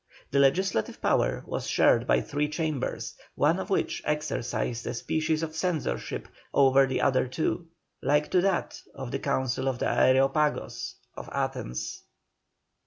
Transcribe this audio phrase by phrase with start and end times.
[0.31, 5.55] The legislative power was shared by three chambers, one of which exercised a species of
[5.55, 7.67] censorship over the other two,
[8.01, 12.01] like to that of the Council of the Areopagos of Athens.